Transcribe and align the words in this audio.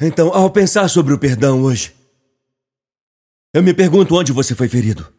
Então, 0.00 0.32
ao 0.32 0.50
pensar 0.50 0.88
sobre 0.88 1.12
o 1.12 1.18
perdão 1.18 1.62
hoje, 1.62 1.94
eu 3.52 3.62
me 3.62 3.74
pergunto 3.74 4.14
onde 4.14 4.32
você 4.32 4.54
foi 4.54 4.68
ferido. 4.68 5.12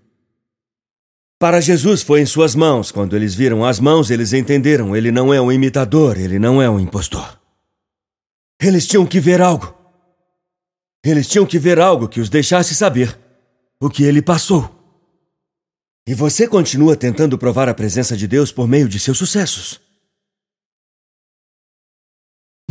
Para 1.37 1.59
Jesus 1.59 2.01
foi 2.01 2.21
em 2.21 2.25
suas 2.25 2.55
mãos. 2.55 2.91
Quando 2.91 3.15
eles 3.15 3.33
viram 3.33 3.65
as 3.65 3.79
mãos, 3.79 4.09
eles 4.09 4.33
entenderam: 4.33 4.95
ele 4.95 5.11
não 5.11 5.33
é 5.33 5.41
um 5.41 5.51
imitador, 5.51 6.17
ele 6.17 6.39
não 6.39 6.61
é 6.61 6.69
um 6.69 6.79
impostor. 6.79 7.39
Eles 8.61 8.87
tinham 8.87 9.05
que 9.05 9.19
ver 9.19 9.41
algo. 9.41 9.73
Eles 11.03 11.27
tinham 11.27 11.45
que 11.45 11.57
ver 11.57 11.79
algo 11.79 12.09
que 12.09 12.19
os 12.19 12.29
deixasse 12.29 12.75
saber 12.75 13.17
o 13.81 13.89
que 13.89 14.03
ele 14.03 14.21
passou. 14.21 14.75
E 16.05 16.13
você 16.13 16.47
continua 16.47 16.95
tentando 16.95 17.37
provar 17.37 17.69
a 17.69 17.73
presença 17.73 18.17
de 18.17 18.27
Deus 18.27 18.51
por 18.51 18.67
meio 18.67 18.89
de 18.89 18.99
seus 18.99 19.17
sucessos. 19.17 19.79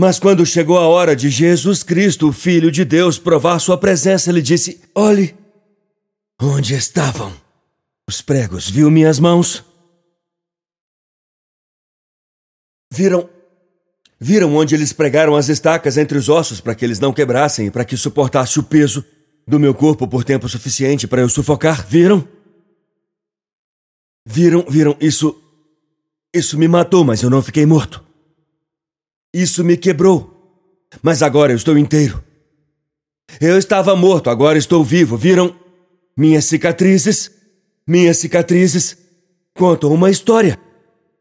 Mas 0.00 0.20
quando 0.20 0.46
chegou 0.46 0.78
a 0.78 0.86
hora 0.86 1.16
de 1.16 1.28
Jesus 1.28 1.82
Cristo, 1.82 2.30
Filho 2.30 2.70
de 2.70 2.84
Deus, 2.84 3.18
provar 3.18 3.58
sua 3.58 3.76
presença, 3.76 4.30
ele 4.30 4.40
disse: 4.40 4.80
Olhe, 4.94 5.36
onde 6.40 6.72
estavam 6.72 7.34
os 8.08 8.20
pregos? 8.20 8.70
Viu 8.70 8.92
minhas 8.92 9.18
mãos? 9.18 9.64
Viram. 12.92 13.28
Viram 14.20 14.54
onde 14.54 14.72
eles 14.72 14.92
pregaram 14.92 15.34
as 15.34 15.48
estacas 15.48 15.98
entre 15.98 16.16
os 16.16 16.28
ossos 16.28 16.60
para 16.60 16.76
que 16.76 16.84
eles 16.84 17.00
não 17.00 17.12
quebrassem 17.12 17.66
e 17.66 17.70
para 17.70 17.84
que 17.84 17.96
suportasse 17.96 18.60
o 18.60 18.62
peso 18.62 19.04
do 19.48 19.58
meu 19.58 19.74
corpo 19.74 20.06
por 20.06 20.22
tempo 20.22 20.48
suficiente 20.48 21.08
para 21.08 21.22
eu 21.22 21.28
sufocar? 21.28 21.84
Viram? 21.84 22.26
Viram, 24.24 24.64
viram, 24.68 24.96
isso. 25.00 25.42
Isso 26.32 26.56
me 26.56 26.68
matou, 26.68 27.04
mas 27.04 27.20
eu 27.20 27.30
não 27.30 27.42
fiquei 27.42 27.66
morto. 27.66 28.06
Isso 29.32 29.62
me 29.62 29.76
quebrou. 29.76 30.34
Mas 31.02 31.22
agora 31.22 31.52
eu 31.52 31.56
estou 31.56 31.76
inteiro. 31.76 32.22
Eu 33.40 33.58
estava 33.58 33.94
morto, 33.94 34.30
agora 34.30 34.58
estou 34.58 34.82
vivo. 34.82 35.16
Viram? 35.16 35.54
Minhas 36.16 36.46
cicatrizes. 36.46 37.30
Minhas 37.86 38.18
cicatrizes 38.18 38.96
contam 39.54 39.92
uma 39.92 40.10
história. 40.10 40.58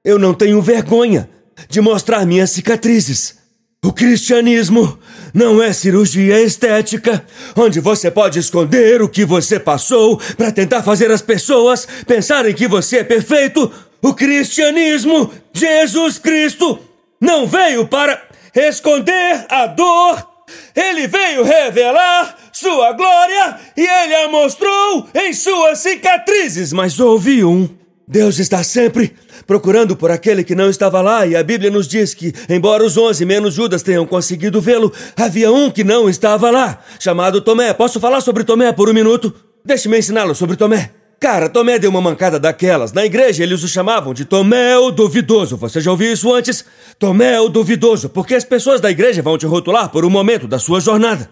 Eu 0.03 0.17
não 0.17 0.33
tenho 0.33 0.61
vergonha 0.61 1.29
de 1.69 1.81
mostrar 1.81 2.25
minhas 2.25 2.51
cicatrizes. 2.51 3.37
O 3.83 3.93
cristianismo 3.93 4.97
não 5.33 5.61
é 5.61 5.71
cirurgia 5.71 6.41
estética, 6.41 7.25
onde 7.55 7.79
você 7.79 8.09
pode 8.09 8.39
esconder 8.39 9.01
o 9.01 9.09
que 9.09 9.23
você 9.23 9.59
passou 9.59 10.17
para 10.35 10.51
tentar 10.51 10.81
fazer 10.81 11.11
as 11.11 11.21
pessoas 11.21 11.87
pensarem 12.05 12.53
que 12.53 12.67
você 12.67 12.97
é 12.97 13.03
perfeito. 13.03 13.71
O 14.01 14.13
cristianismo, 14.13 15.31
Jesus 15.53 16.17
Cristo, 16.17 16.79
não 17.19 17.47
veio 17.47 17.87
para 17.87 18.21
esconder 18.55 19.45
a 19.49 19.67
dor, 19.67 20.27
ele 20.75 21.07
veio 21.07 21.43
revelar 21.43 22.37
sua 22.51 22.93
glória 22.93 23.59
e 23.75 23.81
ele 23.81 24.15
a 24.15 24.29
mostrou 24.29 25.07
em 25.13 25.33
suas 25.33 25.79
cicatrizes. 25.79 26.73
Mas 26.73 26.99
houve 26.99 27.43
um. 27.43 27.69
Deus 28.07 28.39
está 28.39 28.63
sempre 28.63 29.13
procurando 29.45 29.95
por 29.95 30.09
aquele 30.11 30.43
que 30.43 30.55
não 30.55 30.69
estava 30.69 31.01
lá, 31.01 31.25
e 31.25 31.35
a 31.35 31.43
Bíblia 31.43 31.69
nos 31.69 31.87
diz 31.87 32.13
que, 32.13 32.33
embora 32.49 32.83
os 32.83 32.97
onze 32.97 33.25
menos 33.25 33.53
Judas 33.53 33.83
tenham 33.83 34.05
conseguido 34.05 34.61
vê-lo, 34.61 34.93
havia 35.15 35.51
um 35.51 35.69
que 35.69 35.83
não 35.83 36.09
estava 36.09 36.49
lá, 36.49 36.81
chamado 36.99 37.41
Tomé. 37.41 37.73
Posso 37.73 37.99
falar 37.99 38.21
sobre 38.21 38.43
Tomé 38.43 38.71
por 38.71 38.89
um 38.89 38.93
minuto? 38.93 39.33
Deixe-me 39.63 39.97
ensiná-lo 39.97 40.33
sobre 40.33 40.55
Tomé. 40.55 40.91
Cara, 41.19 41.49
Tomé 41.49 41.79
deu 41.79 41.89
uma 41.89 42.01
mancada 42.01 42.39
daquelas. 42.39 42.93
Na 42.93 43.03
igreja 43.03 43.43
eles 43.43 43.63
o 43.63 43.67
chamavam 43.67 44.13
de 44.13 44.23
Tomé 44.23 44.77
o 44.77 44.91
Duvidoso. 44.91 45.57
Você 45.57 45.81
já 45.81 45.89
ouviu 45.89 46.13
isso 46.13 46.31
antes? 46.31 46.63
Tomé 46.99 47.39
o 47.39 47.49
Duvidoso, 47.49 48.09
porque 48.09 48.35
as 48.35 48.43
pessoas 48.43 48.79
da 48.79 48.91
igreja 48.91 49.21
vão 49.21 49.37
te 49.37 49.45
rotular 49.45 49.89
por 49.89 50.05
um 50.05 50.09
momento 50.09 50.47
da 50.47 50.59
sua 50.59 50.79
jornada. 50.79 51.29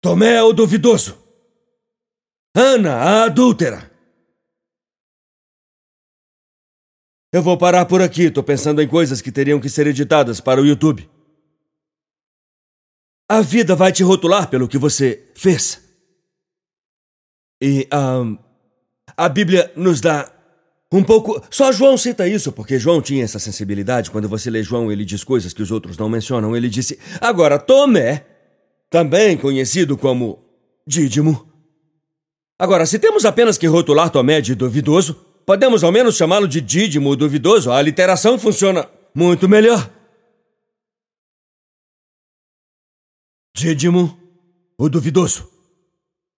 Tomé 0.00 0.40
o 0.42 0.52
Duvidoso. 0.52 1.18
Ana, 2.54 2.94
a 2.94 3.24
adúltera. 3.24 3.90
Eu 7.32 7.42
vou 7.42 7.58
parar 7.58 7.84
por 7.84 8.00
aqui, 8.00 8.30
tô 8.30 8.42
pensando 8.42 8.80
em 8.80 8.88
coisas 8.88 9.20
que 9.20 9.30
teriam 9.30 9.60
que 9.60 9.68
ser 9.68 9.86
editadas 9.86 10.40
para 10.40 10.62
o 10.62 10.66
YouTube. 10.66 11.08
A 13.28 13.42
vida 13.42 13.76
vai 13.76 13.92
te 13.92 14.02
rotular 14.02 14.48
pelo 14.48 14.66
que 14.66 14.78
você 14.78 15.22
fez. 15.34 15.82
E 17.60 17.86
um, 17.92 18.38
a 19.16 19.28
Bíblia 19.28 19.70
nos 19.76 20.00
dá 20.00 20.32
um 20.90 21.02
pouco. 21.02 21.42
Só 21.50 21.70
João 21.70 21.98
cita 21.98 22.26
isso, 22.26 22.52
porque 22.52 22.78
João 22.78 23.02
tinha 23.02 23.24
essa 23.24 23.38
sensibilidade. 23.38 24.10
Quando 24.10 24.28
você 24.28 24.48
lê 24.48 24.62
João, 24.62 24.90
ele 24.90 25.04
diz 25.04 25.22
coisas 25.24 25.52
que 25.52 25.62
os 25.62 25.70
outros 25.70 25.98
não 25.98 26.08
mencionam. 26.08 26.56
Ele 26.56 26.70
disse: 26.70 26.98
Agora, 27.20 27.58
Tomé, 27.58 28.24
também 28.88 29.36
conhecido 29.36 29.96
como 29.98 30.38
Dídimo. 30.86 31.46
Agora, 32.58 32.86
se 32.86 32.98
temos 32.98 33.24
apenas 33.24 33.58
que 33.58 33.66
rotular 33.66 34.08
Tomé 34.10 34.40
de 34.40 34.54
duvidoso, 34.54 35.14
podemos 35.44 35.84
ao 35.84 35.92
menos 35.92 36.16
chamá-lo 36.16 36.48
de 36.48 36.60
Dídimo 36.60 37.14
duvidoso. 37.14 37.70
A 37.70 37.82
literação 37.82 38.38
funciona 38.38 38.88
muito 39.14 39.48
melhor. 39.48 39.97
Dídimo, 43.58 44.16
o 44.78 44.88
duvidoso. 44.88 45.50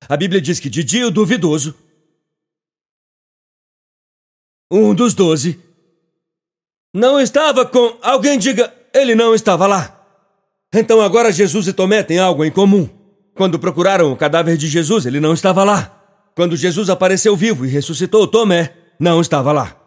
A 0.09 0.17
Bíblia 0.17 0.41
diz 0.41 0.59
que 0.59 0.71
Didi, 0.71 1.05
o 1.05 1.11
duvidoso, 1.11 1.75
um 4.73 4.95
dos 4.95 5.13
doze, 5.13 5.61
não 6.95 7.21
estava 7.21 7.67
com. 7.67 7.99
Alguém 8.01 8.39
diga, 8.39 8.73
ele 8.95 9.15
não 9.15 9.35
estava 9.35 9.67
lá. 9.67 10.03
Então 10.73 11.03
agora 11.03 11.31
Jesus 11.31 11.69
e 11.69 11.75
Tomé 11.75 12.03
têm 12.03 12.19
algo 12.19 12.43
em 12.43 12.51
comum. 12.51 12.89
Quando 13.35 13.59
procuraram 13.59 14.11
o 14.11 14.17
cadáver 14.17 14.57
de 14.57 14.67
Jesus, 14.67 15.05
ele 15.05 15.21
não 15.21 15.35
estava 15.35 15.63
lá. 15.63 15.95
Quando 16.35 16.57
Jesus 16.57 16.89
apareceu 16.89 17.37
vivo 17.37 17.67
e 17.67 17.69
ressuscitou, 17.69 18.27
Tomé 18.27 18.75
não 18.99 19.21
estava 19.21 19.53
lá. 19.53 19.79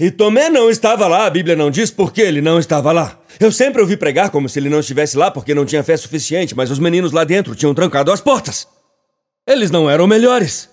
E 0.00 0.10
Tomé 0.10 0.48
não 0.48 0.70
estava 0.70 1.06
lá, 1.06 1.26
a 1.26 1.30
Bíblia 1.30 1.54
não 1.54 1.70
diz 1.70 1.90
por 1.90 2.10
que 2.10 2.22
ele 2.22 2.40
não 2.40 2.58
estava 2.58 2.90
lá. 2.90 3.18
Eu 3.38 3.52
sempre 3.52 3.82
ouvi 3.82 3.98
pregar 3.98 4.30
como 4.30 4.48
se 4.48 4.58
ele 4.58 4.70
não 4.70 4.80
estivesse 4.80 5.14
lá 5.14 5.30
porque 5.30 5.54
não 5.54 5.66
tinha 5.66 5.84
fé 5.84 5.94
suficiente, 5.94 6.56
mas 6.56 6.70
os 6.70 6.78
meninos 6.78 7.12
lá 7.12 7.22
dentro 7.22 7.54
tinham 7.54 7.74
trancado 7.74 8.10
as 8.10 8.22
portas. 8.22 8.66
Eles 9.46 9.70
não 9.70 9.90
eram 9.90 10.06
melhores. 10.06 10.70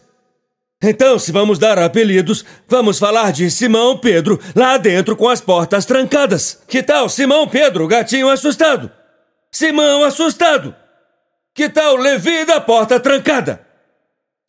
Então, 0.82 1.20
se 1.20 1.34
vamos 1.34 1.60
dar 1.60 1.78
apelidos, 1.78 2.46
vamos 2.70 3.00
falar 3.00 3.34
de 3.34 3.52
Simão 3.52 3.98
Pedro 3.98 4.40
lá 4.56 4.78
dentro 4.78 5.14
com 5.14 5.28
as 5.28 5.42
portas 5.42 5.86
trancadas. 5.86 6.60
Que 6.66 6.82
tal 6.82 7.10
Simão 7.10 7.50
Pedro, 7.50 7.86
gatinho 7.86 8.30
assustado? 8.30 8.90
Simão 9.52 10.06
assustado. 10.06 10.74
Que 11.54 11.68
tal 11.68 11.98
Levi 11.98 12.46
da 12.46 12.62
porta 12.62 12.98
trancada? 12.98 13.60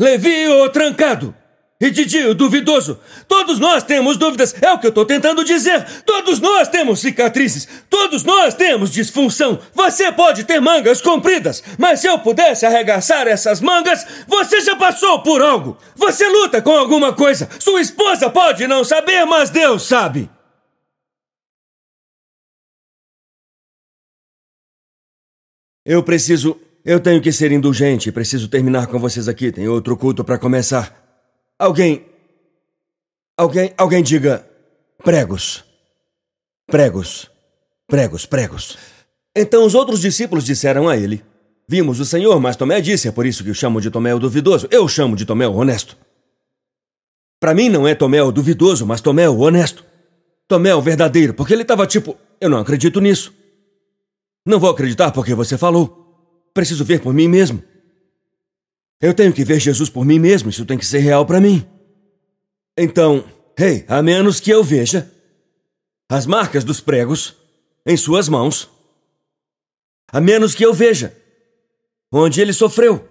Levi 0.01 0.47
o 0.47 0.69
trancado. 0.69 1.35
E 1.81 1.93
Didi, 1.93 2.25
o 2.25 2.35
duvidoso. 2.35 2.99
Todos 3.29 3.61
nós 3.61 3.85
temos 3.85 4.17
dúvidas, 4.17 4.53
é 4.61 4.73
o 4.73 4.81
que 4.81 4.87
eu 4.87 4.89
estou 4.89 5.07
tentando 5.07 5.45
dizer. 5.45 6.03
Todos 6.03 6.41
nós 6.41 6.67
temos 6.67 6.99
cicatrizes, 6.99 7.69
todos 7.89 8.25
nós 8.25 8.53
temos 8.53 8.91
disfunção. 8.91 9.61
Você 9.75 10.11
pode 10.11 10.43
ter 10.43 10.61
mangas 10.61 11.01
compridas, 11.01 11.63
mas 11.79 12.01
se 12.01 12.09
eu 12.09 12.19
pudesse 12.19 12.67
arregaçar 12.67 13.29
essas 13.29 13.61
mangas, 13.61 14.05
você 14.27 14.61
já 14.61 14.75
passou 14.75 15.23
por 15.23 15.41
algo. 15.41 15.79
Você 15.95 16.29
luta 16.29 16.61
com 16.61 16.73
alguma 16.73 17.13
coisa. 17.13 17.49
Sua 17.61 17.81
esposa 17.81 18.29
pode 18.29 18.67
não 18.67 18.83
saber, 18.83 19.25
mas 19.25 19.49
Deus 19.49 19.87
sabe. 19.87 20.29
Eu 25.87 26.03
preciso. 26.03 26.61
Eu 26.85 26.99
tenho 26.99 27.23
que 27.23 27.31
ser 27.31 27.53
indulgente. 27.53 28.11
Preciso 28.11 28.49
terminar 28.49 28.89
com 28.89 28.99
vocês 28.99 29.29
aqui. 29.29 29.53
Tem 29.53 29.69
outro 29.69 29.97
culto 29.97 30.25
para 30.25 30.39
começar. 30.39 31.08
Alguém. 31.59 32.07
Alguém. 33.37 33.73
Alguém 33.77 34.03
diga. 34.03 34.49
Pregos. 35.03 35.65
Pregos. 36.67 37.31
Pregos, 37.87 38.27
pregos. 38.27 38.79
Então 39.35 39.65
os 39.65 39.75
outros 39.75 40.01
discípulos 40.01 40.45
disseram 40.45 40.89
a 40.89 40.97
ele: 40.97 41.25
Vimos 41.67 42.01
o 42.01 42.05
Senhor, 42.05 42.41
mas 42.41 42.57
Tomé 42.57 42.81
disse, 42.81 43.09
é 43.09 43.13
por 43.13 43.27
isso 43.27 43.45
que 43.45 43.51
o 43.51 43.55
chamo 43.55 43.81
de 43.81 43.91
Tomé 43.91 44.15
o 44.15 44.19
duvidoso. 44.19 44.67
Eu 44.71 44.89
chamo 44.89 45.15
de 45.15 45.27
Tomé 45.27 45.47
o 45.47 45.55
honesto. 45.55 45.97
Para 47.39 47.55
mim 47.55 47.69
não 47.69 47.87
é 47.87 47.95
Tomé 47.95 48.23
o 48.23 48.33
duvidoso, 48.33 48.87
mas 48.87 49.01
Tomé 49.01 49.29
o 49.29 49.39
honesto. 49.39 49.85
Tomé 50.49 50.75
o 50.75 50.81
verdadeiro, 50.81 51.35
porque 51.35 51.53
ele 51.53 51.63
estava 51.63 51.87
tipo: 51.87 52.17
Eu 52.41 52.49
não 52.49 52.59
acredito 52.59 53.01
nisso. 53.01 53.35
Não 54.47 54.59
vou 54.59 54.71
acreditar 54.71 55.11
porque 55.11 55.35
você 55.35 55.59
falou. 55.59 56.51
Preciso 56.55 56.85
ver 56.85 57.01
por 57.01 57.13
mim 57.13 57.29
mesmo. 57.29 57.63
Eu 59.01 59.15
tenho 59.15 59.33
que 59.33 59.45
ver 59.45 59.61
Jesus 59.61 59.89
por 59.89 60.05
mim 60.05 60.19
mesmo, 60.19 60.51
isso 60.51 60.67
tem 60.67 60.77
que 60.77 60.87
ser 60.87 60.99
real 60.99 61.25
para 61.25 61.41
mim. 61.41 61.67
Então, 62.77 63.25
hey, 63.59 63.85
a 63.89 64.03
menos 64.03 64.41
que 64.41 64.51
eu 64.51 64.63
veja 64.63 65.11
as 66.11 66.27
marcas 66.27 66.65
dos 66.65 66.81
pregos 66.81 67.37
em 67.87 67.97
suas 67.97 68.29
mãos, 68.29 68.69
a 70.11 70.21
menos 70.21 70.55
que 70.55 70.65
eu 70.65 70.73
veja 70.73 71.17
onde 72.11 72.41
ele 72.41 72.53
sofreu, 72.53 73.09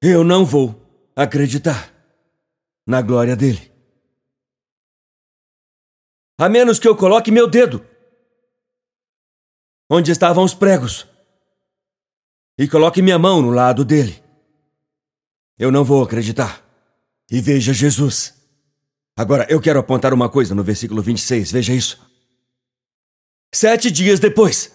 eu 0.00 0.22
não 0.22 0.44
vou 0.44 0.80
acreditar 1.14 1.92
na 2.86 3.02
glória 3.02 3.34
dele. 3.34 3.70
A 6.38 6.48
menos 6.48 6.78
que 6.78 6.86
eu 6.86 6.96
coloque 6.96 7.30
meu 7.30 7.48
dedo 7.48 7.84
onde 9.90 10.12
estavam 10.12 10.44
os 10.44 10.54
pregos. 10.54 11.06
E 12.58 12.68
coloque 12.68 13.00
minha 13.00 13.18
mão 13.18 13.40
no 13.40 13.50
lado 13.50 13.84
dele. 13.84 14.22
Eu 15.58 15.72
não 15.72 15.84
vou 15.84 16.02
acreditar. 16.02 16.64
E 17.30 17.40
veja 17.40 17.72
Jesus. 17.72 18.34
Agora, 19.16 19.46
eu 19.50 19.60
quero 19.60 19.78
apontar 19.78 20.14
uma 20.14 20.28
coisa 20.28 20.54
no 20.54 20.62
versículo 20.62 21.02
26, 21.02 21.50
veja 21.50 21.74
isso. 21.74 22.00
Sete 23.52 23.90
dias 23.90 24.20
depois. 24.20 24.70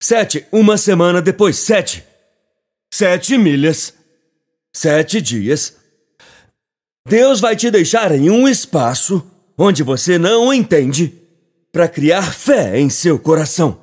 Sete, 0.00 0.46
uma 0.50 0.76
semana 0.76 1.22
depois. 1.22 1.56
Sete. 1.56 2.04
Sete 2.92 3.38
milhas. 3.38 3.94
Sete 4.72 5.20
dias. 5.20 5.76
Deus 7.06 7.38
vai 7.38 7.54
te 7.54 7.70
deixar 7.70 8.10
em 8.12 8.28
um 8.28 8.48
espaço 8.48 9.24
onde 9.56 9.82
você 9.82 10.18
não 10.18 10.52
entende 10.52 11.14
para 11.70 11.88
criar 11.88 12.32
fé 12.32 12.78
em 12.78 12.90
seu 12.90 13.18
coração. 13.18 13.78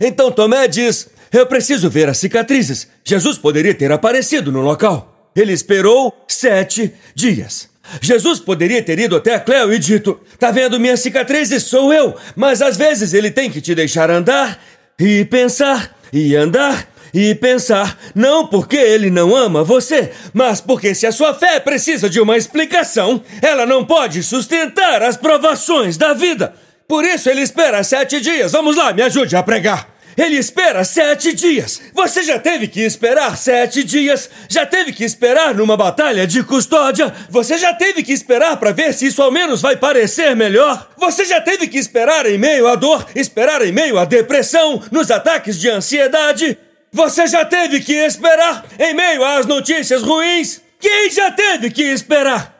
Então 0.00 0.30
Tomé 0.30 0.68
diz: 0.68 1.08
Eu 1.34 1.46
preciso 1.46 1.90
ver 1.90 2.08
as 2.08 2.18
cicatrizes. 2.18 2.86
Jesus 3.04 3.36
poderia 3.36 3.74
ter 3.74 3.90
aparecido 3.90 4.52
no 4.52 4.60
local. 4.60 5.32
Ele 5.34 5.52
esperou 5.52 6.14
sete 6.28 6.94
dias. 7.12 7.68
Jesus 8.00 8.38
poderia 8.38 8.80
ter 8.80 9.00
ido 9.00 9.16
até 9.16 9.36
Cleo 9.40 9.74
e 9.74 9.78
dito: 9.80 10.20
Tá 10.38 10.52
vendo 10.52 10.78
minhas 10.78 11.00
cicatrizes? 11.00 11.64
Sou 11.64 11.92
eu. 11.92 12.14
Mas 12.36 12.62
às 12.62 12.76
vezes 12.76 13.12
ele 13.12 13.32
tem 13.32 13.50
que 13.50 13.60
te 13.60 13.74
deixar 13.74 14.12
andar 14.12 14.62
e 14.96 15.24
pensar 15.24 15.98
e 16.12 16.36
andar 16.36 16.88
e 17.12 17.34
pensar, 17.34 17.96
não 18.12 18.44
porque 18.48 18.76
ele 18.76 19.08
não 19.08 19.36
ama 19.36 19.62
você, 19.62 20.10
mas 20.32 20.60
porque 20.60 20.96
se 20.96 21.06
a 21.06 21.12
sua 21.12 21.32
fé 21.32 21.60
precisa 21.60 22.10
de 22.10 22.20
uma 22.20 22.36
explicação, 22.36 23.22
ela 23.40 23.64
não 23.64 23.84
pode 23.84 24.20
sustentar 24.20 25.00
as 25.00 25.16
provações 25.16 25.96
da 25.96 26.12
vida. 26.12 26.54
Por 26.88 27.04
isso 27.04 27.30
ele 27.30 27.40
espera 27.40 27.84
sete 27.84 28.20
dias. 28.20 28.50
Vamos 28.50 28.76
lá, 28.76 28.92
me 28.92 29.02
ajude 29.02 29.36
a 29.36 29.42
pregar. 29.44 29.93
Ele 30.16 30.36
espera 30.36 30.84
sete 30.84 31.32
dias. 31.32 31.80
Você 31.92 32.22
já 32.22 32.38
teve 32.38 32.68
que 32.68 32.80
esperar 32.80 33.36
sete 33.36 33.82
dias? 33.82 34.30
Já 34.48 34.64
teve 34.64 34.92
que 34.92 35.04
esperar 35.04 35.54
numa 35.54 35.76
batalha 35.76 36.26
de 36.26 36.42
custódia? 36.42 37.12
Você 37.30 37.58
já 37.58 37.74
teve 37.74 38.02
que 38.02 38.12
esperar 38.12 38.56
para 38.56 38.72
ver 38.72 38.94
se 38.94 39.06
isso 39.06 39.22
ao 39.22 39.30
menos 39.30 39.60
vai 39.60 39.76
parecer 39.76 40.36
melhor? 40.36 40.90
Você 40.96 41.24
já 41.24 41.40
teve 41.40 41.66
que 41.66 41.78
esperar 41.78 42.26
em 42.26 42.38
meio 42.38 42.68
à 42.68 42.76
dor, 42.76 43.06
esperar 43.14 43.62
em 43.62 43.72
meio 43.72 43.98
à 43.98 44.04
depressão, 44.04 44.82
nos 44.90 45.10
ataques 45.10 45.58
de 45.58 45.68
ansiedade? 45.68 46.56
Você 46.92 47.26
já 47.26 47.44
teve 47.44 47.80
que 47.80 47.92
esperar 47.92 48.64
em 48.78 48.94
meio 48.94 49.24
às 49.24 49.46
notícias 49.46 50.02
ruins? 50.02 50.62
Quem 50.78 51.10
já 51.10 51.30
teve 51.32 51.70
que 51.70 51.82
esperar? 51.82 52.54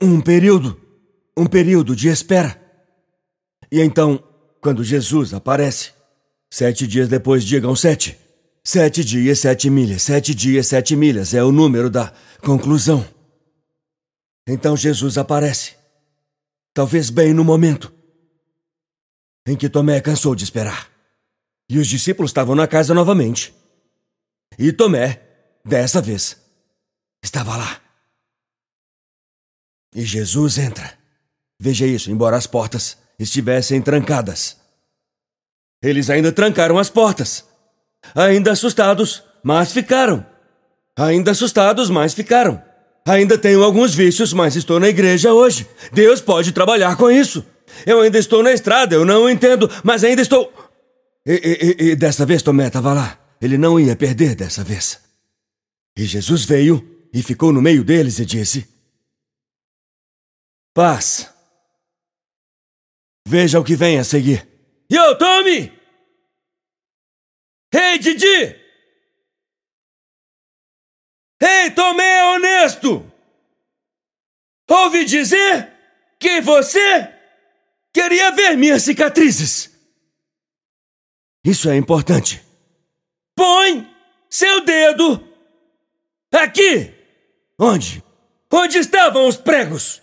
Um 0.00 0.20
período. 0.20 0.80
Um 1.36 1.46
período 1.46 1.96
de 1.96 2.08
espera. 2.08 2.60
E 3.70 3.80
então 3.80 4.22
quando 4.62 4.84
Jesus 4.84 5.34
aparece. 5.34 5.90
Sete 6.48 6.86
dias 6.86 7.08
depois, 7.08 7.44
digam 7.44 7.74
sete. 7.74 8.16
Sete 8.64 9.04
dias, 9.04 9.40
sete 9.40 9.68
milhas. 9.68 10.02
Sete 10.02 10.32
dias, 10.34 10.68
sete 10.68 10.94
milhas. 10.94 11.34
É 11.34 11.42
o 11.42 11.50
número 11.50 11.90
da 11.90 12.14
conclusão. 12.40 13.04
Então 14.46 14.76
Jesus 14.76 15.18
aparece. 15.18 15.74
Talvez 16.72 17.10
bem 17.10 17.34
no 17.34 17.44
momento 17.44 17.92
em 19.46 19.56
que 19.56 19.68
Tomé 19.68 20.00
cansou 20.00 20.34
de 20.34 20.44
esperar. 20.44 20.88
E 21.68 21.78
os 21.78 21.88
discípulos 21.88 22.30
estavam 22.30 22.54
na 22.54 22.68
casa 22.68 22.94
novamente. 22.94 23.52
E 24.58 24.72
Tomé, 24.72 25.20
dessa 25.64 26.00
vez, 26.00 26.36
estava 27.22 27.56
lá. 27.56 27.80
E 29.94 30.04
Jesus 30.04 30.58
entra. 30.58 30.96
Veja 31.58 31.86
isso, 31.86 32.10
embora 32.10 32.36
as 32.36 32.46
portas 32.46 33.01
estivessem 33.18 33.80
trancadas. 33.80 34.56
Eles 35.82 36.08
ainda 36.10 36.30
trancaram 36.30 36.78
as 36.78 36.88
portas. 36.88 37.44
Ainda 38.14 38.52
assustados, 38.52 39.22
mas 39.42 39.72
ficaram. 39.72 40.24
Ainda 40.96 41.30
assustados, 41.30 41.90
mas 41.90 42.14
ficaram. 42.14 42.62
Ainda 43.06 43.36
tenho 43.36 43.62
alguns 43.62 43.94
vícios, 43.94 44.32
mas 44.32 44.54
estou 44.54 44.78
na 44.78 44.88
igreja 44.88 45.32
hoje. 45.32 45.66
Deus 45.92 46.20
pode 46.20 46.52
trabalhar 46.52 46.96
com 46.96 47.10
isso. 47.10 47.44
Eu 47.86 48.00
ainda 48.00 48.18
estou 48.18 48.42
na 48.42 48.52
estrada, 48.52 48.94
eu 48.94 49.04
não 49.04 49.28
entendo, 49.28 49.68
mas 49.82 50.04
ainda 50.04 50.22
estou. 50.22 50.52
E, 51.26 51.76
e, 51.80 51.84
e 51.90 51.96
dessa 51.96 52.24
vez 52.24 52.42
Tomé 52.42 52.66
estava 52.66 52.92
lá. 52.92 53.18
Ele 53.40 53.58
não 53.58 53.80
ia 53.80 53.96
perder 53.96 54.36
dessa 54.36 54.62
vez. 54.62 55.00
E 55.96 56.04
Jesus 56.04 56.44
veio 56.44 57.08
e 57.12 57.22
ficou 57.22 57.52
no 57.52 57.60
meio 57.60 57.82
deles 57.82 58.18
e 58.18 58.24
disse: 58.24 58.68
Paz. 60.72 61.31
Veja 63.26 63.60
o 63.60 63.64
que 63.64 63.76
vem 63.76 63.98
a 63.98 64.04
seguir. 64.04 64.46
Yo, 64.90 65.16
Tommy! 65.16 65.72
Hey, 67.74 67.98
Didi! 67.98 68.60
Hey, 71.40 71.70
Tomé 71.74 72.24
honesto! 72.24 73.10
Ouvi 74.68 75.04
dizer 75.04 75.72
que 76.18 76.40
você 76.40 77.12
queria 77.92 78.30
ver 78.32 78.56
minhas 78.56 78.82
cicatrizes. 78.82 79.70
Isso 81.44 81.68
é 81.68 81.76
importante. 81.76 82.42
Põe 83.34 83.90
seu 84.30 84.64
dedo 84.64 85.26
aqui. 86.32 86.92
Onde? 87.58 88.02
Onde 88.50 88.78
estavam 88.78 89.26
os 89.26 89.36
pregos? 89.36 90.01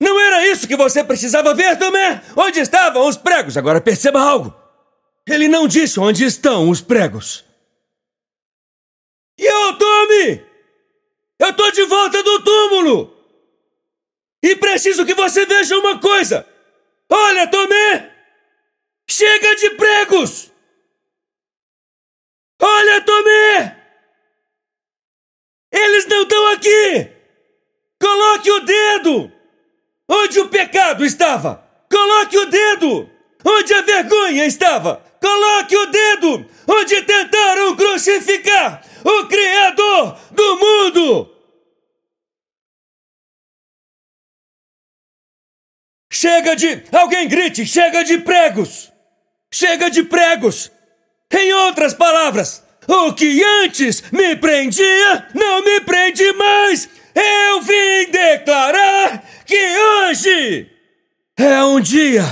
Não 0.00 0.18
era 0.18 0.46
isso 0.48 0.66
que 0.66 0.76
você 0.76 1.04
precisava 1.04 1.54
ver, 1.54 1.78
Tomé? 1.78 2.22
Onde 2.34 2.58
estavam 2.58 3.06
os 3.06 3.18
pregos? 3.18 3.56
Agora 3.58 3.80
perceba 3.80 4.20
algo. 4.20 4.54
Ele 5.28 5.46
não 5.46 5.68
disse 5.68 6.00
onde 6.00 6.24
estão 6.24 6.70
os 6.70 6.80
pregos. 6.80 7.44
E 9.38 9.44
eu, 9.44 9.78
Tommy? 9.78 10.46
Eu 11.38 11.54
tô 11.54 11.70
de 11.70 11.84
volta 11.84 12.22
do 12.22 12.42
túmulo! 12.42 13.16
E 14.42 14.56
preciso 14.56 15.04
que 15.04 15.14
você 15.14 15.44
veja 15.46 15.76
uma 15.78 15.98
coisa! 15.98 16.46
Olha, 17.10 17.46
Tomé! 17.46 18.10
Chega 19.08 19.56
de 19.56 19.70
pregos! 19.70 20.50
Olha, 22.60 23.02
Tomé! 23.02 23.76
Eles 25.72 26.06
não 26.06 26.22
estão 26.22 26.46
aqui! 26.48 27.10
Coloque 28.00 28.50
o 28.50 28.60
dedo! 28.60 29.39
Onde 30.12 30.40
o 30.40 30.48
pecado 30.48 31.04
estava? 31.04 31.64
Coloque 31.88 32.36
o 32.36 32.46
dedo! 32.46 33.08
Onde 33.44 33.72
a 33.72 33.82
vergonha 33.82 34.44
estava? 34.44 35.00
Coloque 35.20 35.76
o 35.76 35.86
dedo! 35.86 36.50
Onde 36.66 37.02
tentaram 37.02 37.76
crucificar 37.76 38.84
o 39.04 39.26
Criador 39.28 40.18
do 40.32 40.56
mundo! 40.58 41.36
Chega 46.12 46.56
de. 46.56 46.82
Alguém 46.90 47.28
grite! 47.28 47.64
Chega 47.64 48.02
de 48.02 48.18
pregos! 48.18 48.90
Chega 49.52 49.88
de 49.88 50.02
pregos! 50.02 50.72
Em 51.32 51.52
outras 51.52 51.94
palavras, 51.94 52.64
o 52.88 53.12
que 53.12 53.44
antes 53.62 54.02
me 54.10 54.34
prendia 54.34 55.28
não 55.32 55.62
me 55.62 55.80
prende 55.82 56.32
mais! 56.32 56.88
Eu 57.14 57.60
vim 57.62 58.10
declarar 58.10 59.29
que 59.50 59.78
hoje 60.08 60.68
é 61.36 61.64
um 61.64 61.80
dia 61.80 62.24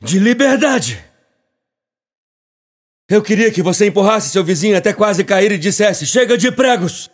de 0.00 0.18
liberdade. 0.18 0.98
Eu 3.10 3.20
queria 3.20 3.50
que 3.50 3.62
você 3.62 3.88
empurrasse 3.88 4.30
seu 4.30 4.42
vizinho 4.42 4.76
até 4.76 4.94
quase 4.94 5.22
cair 5.22 5.52
e 5.52 5.58
dissesse: 5.58 6.06
Chega 6.06 6.38
de 6.38 6.50
pregos! 6.50 7.10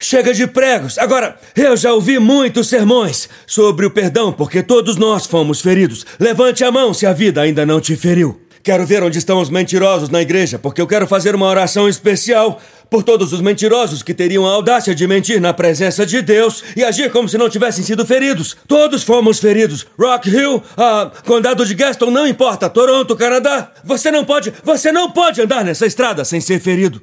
Chega 0.00 0.32
de 0.32 0.46
pregos! 0.46 0.98
Agora, 0.98 1.36
eu 1.56 1.76
já 1.76 1.92
ouvi 1.92 2.20
muitos 2.20 2.68
sermões 2.68 3.28
sobre 3.44 3.86
o 3.86 3.90
perdão 3.90 4.32
porque 4.32 4.62
todos 4.62 4.96
nós 4.96 5.26
fomos 5.26 5.60
feridos. 5.60 6.06
Levante 6.20 6.62
a 6.62 6.70
mão 6.70 6.94
se 6.94 7.06
a 7.06 7.12
vida 7.12 7.40
ainda 7.40 7.66
não 7.66 7.80
te 7.80 7.96
feriu. 7.96 8.40
Quero 8.64 8.86
ver 8.86 9.02
onde 9.02 9.18
estão 9.18 9.42
os 9.42 9.50
mentirosos 9.50 10.08
na 10.08 10.22
igreja, 10.22 10.58
porque 10.58 10.80
eu 10.80 10.86
quero 10.86 11.06
fazer 11.06 11.34
uma 11.34 11.46
oração 11.46 11.86
especial 11.86 12.58
por 12.88 13.02
todos 13.02 13.30
os 13.34 13.42
mentirosos 13.42 14.02
que 14.02 14.14
teriam 14.14 14.46
a 14.46 14.52
audácia 14.52 14.94
de 14.94 15.06
mentir 15.06 15.38
na 15.38 15.52
presença 15.52 16.06
de 16.06 16.22
Deus 16.22 16.64
e 16.74 16.82
agir 16.82 17.12
como 17.12 17.28
se 17.28 17.36
não 17.36 17.50
tivessem 17.50 17.84
sido 17.84 18.06
feridos. 18.06 18.56
Todos 18.66 19.02
fomos 19.04 19.38
feridos. 19.38 19.86
Rock 19.98 20.30
Hill, 20.30 20.62
ah, 20.78 21.12
Condado 21.26 21.66
de 21.66 21.74
Gaston, 21.74 22.10
não 22.10 22.26
importa. 22.26 22.70
Toronto, 22.70 23.14
Canadá. 23.14 23.70
Você 23.84 24.10
não 24.10 24.24
pode, 24.24 24.50
você 24.62 24.90
não 24.90 25.10
pode 25.10 25.42
andar 25.42 25.62
nessa 25.62 25.84
estrada 25.84 26.24
sem 26.24 26.40
ser 26.40 26.58
ferido. 26.58 27.02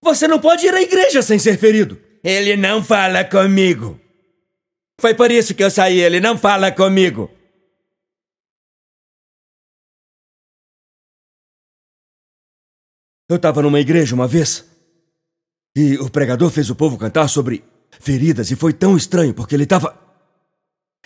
Você 0.00 0.28
não 0.28 0.38
pode 0.38 0.64
ir 0.64 0.72
à 0.72 0.80
igreja 0.80 1.22
sem 1.22 1.40
ser 1.40 1.58
ferido. 1.58 1.98
Ele 2.22 2.56
não 2.56 2.84
fala 2.84 3.24
comigo. 3.24 3.98
Foi 5.00 5.12
por 5.12 5.32
isso 5.32 5.56
que 5.56 5.64
eu 5.64 5.70
saí. 5.72 5.98
Ele 5.98 6.20
não 6.20 6.38
fala 6.38 6.70
comigo. 6.70 7.28
Eu 13.28 13.36
estava 13.36 13.62
numa 13.62 13.80
igreja 13.80 14.14
uma 14.14 14.28
vez 14.28 14.64
e 15.74 15.96
o 15.98 16.08
pregador 16.08 16.50
fez 16.50 16.70
o 16.70 16.74
povo 16.74 16.96
cantar 16.96 17.28
sobre 17.28 17.64
feridas 18.00 18.50
e 18.50 18.56
foi 18.56 18.72
tão 18.72 18.96
estranho 18.96 19.34
porque 19.34 19.54
ele 19.54 19.64
estava. 19.64 19.98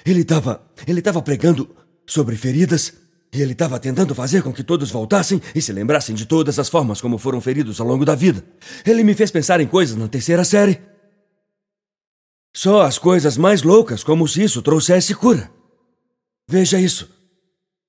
Ele 0.05 0.21
estava. 0.21 0.63
Ele 0.87 1.01
estava 1.01 1.21
pregando 1.23 1.69
sobre 2.07 2.37
feridas, 2.37 2.93
e 3.33 3.41
ele 3.41 3.53
estava 3.53 3.79
tentando 3.79 4.15
fazer 4.15 4.43
com 4.43 4.53
que 4.53 4.65
todos 4.65 4.91
voltassem 4.91 5.41
e 5.55 5.63
se 5.63 5.73
lembrassem 5.73 6.15
de 6.15 6.27
todas 6.27 6.59
as 6.59 6.69
formas 6.69 7.01
como 7.01 7.17
foram 7.17 7.41
feridos 7.41 7.81
ao 7.81 7.87
longo 7.87 8.05
da 8.05 8.15
vida. 8.15 8.45
Ele 8.85 9.05
me 9.05 9.15
fez 9.15 9.31
pensar 9.31 9.61
em 9.61 9.67
coisas 9.67 9.97
na 9.97 10.09
terceira 10.09 10.45
série. 10.45 10.81
Só 12.55 12.83
as 12.83 12.99
coisas 12.99 13.37
mais 13.37 13.63
loucas, 13.63 14.03
como 14.03 14.27
se 14.27 14.43
isso 14.43 14.61
trouxesse 14.61 15.15
cura. 15.15 15.51
Veja 16.49 16.81
isso. 16.81 17.09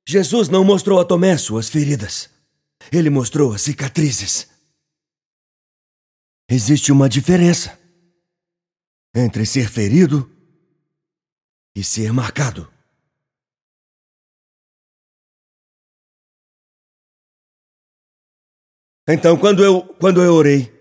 Jesus 0.07 0.47
não 0.49 0.63
mostrou 0.63 0.99
a 0.99 1.05
Tomé 1.05 1.35
suas 1.37 1.67
feridas. 1.67 2.29
Ele 2.91 3.09
mostrou 3.09 3.53
as 3.53 3.61
cicatrizes. 3.61 4.49
Existe 6.49 6.91
uma 6.91 7.09
diferença 7.09 7.79
entre 9.13 9.45
ser 9.45 9.69
ferido 9.69 10.29
e 11.75 11.83
ser 11.83 12.11
marcado. 12.11 12.71
Então, 19.07 19.37
quando 19.37 19.63
eu, 19.63 19.81
quando 19.95 20.23
eu 20.23 20.33
orei 20.33 20.71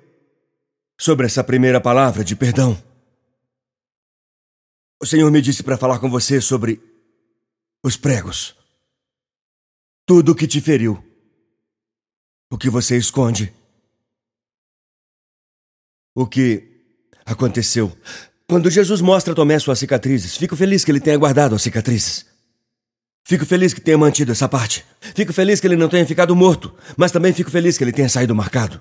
sobre 0.98 1.26
essa 1.26 1.42
primeira 1.42 1.80
palavra 1.80 2.22
de 2.22 2.36
perdão, 2.36 2.80
o 5.02 5.06
Senhor 5.06 5.30
me 5.30 5.40
disse 5.40 5.62
para 5.62 5.78
falar 5.78 5.98
com 5.98 6.10
você 6.10 6.40
sobre 6.40 6.80
os 7.82 7.96
pregos. 7.96 8.54
Tudo 10.06 10.32
o 10.32 10.34
que 10.34 10.46
te 10.46 10.60
feriu. 10.60 11.09
O 12.50 12.58
que 12.58 12.68
você 12.68 12.96
esconde. 12.96 13.52
O 16.14 16.26
que 16.26 16.68
aconteceu. 17.24 17.96
Quando 18.48 18.68
Jesus 18.68 19.00
mostra 19.00 19.32
a 19.32 19.36
Tomé 19.36 19.58
suas 19.60 19.78
cicatrizes, 19.78 20.36
fico 20.36 20.56
feliz 20.56 20.84
que 20.84 20.90
ele 20.90 21.00
tenha 21.00 21.16
guardado 21.16 21.54
as 21.54 21.62
cicatrizes. 21.62 22.26
Fico 23.24 23.46
feliz 23.46 23.72
que 23.72 23.80
tenha 23.80 23.96
mantido 23.96 24.32
essa 24.32 24.48
parte. 24.48 24.84
Fico 25.14 25.32
feliz 25.32 25.60
que 25.60 25.66
ele 25.68 25.76
não 25.76 25.88
tenha 25.88 26.04
ficado 26.04 26.34
morto, 26.34 26.74
mas 26.96 27.12
também 27.12 27.32
fico 27.32 27.50
feliz 27.50 27.78
que 27.78 27.84
ele 27.84 27.92
tenha 27.92 28.08
saído 28.08 28.34
marcado. 28.34 28.80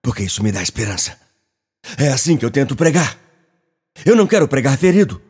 Porque 0.00 0.22
isso 0.22 0.42
me 0.44 0.52
dá 0.52 0.62
esperança. 0.62 1.18
É 1.98 2.08
assim 2.08 2.36
que 2.36 2.44
eu 2.44 2.50
tento 2.50 2.76
pregar. 2.76 3.18
Eu 4.04 4.14
não 4.14 4.28
quero 4.28 4.46
pregar 4.46 4.78
ferido. 4.78 5.20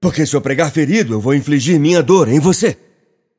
Porque 0.00 0.26
se 0.26 0.34
eu 0.34 0.40
pregar 0.40 0.72
ferido, 0.72 1.14
eu 1.14 1.20
vou 1.20 1.32
infligir 1.32 1.78
minha 1.78 2.02
dor 2.02 2.28
em 2.28 2.40
você. 2.40 2.76